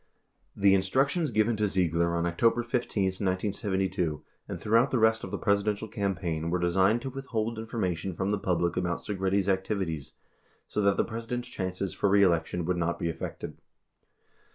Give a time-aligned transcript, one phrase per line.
[0.55, 5.23] 93 The instructions given to Ziegler on October 15, 1972, and through out the rest
[5.23, 10.13] of the Presidential campaign were designed to withhold information from the public about Segretti's activities
[10.67, 13.59] so that the President's chances for reelection would not be affected.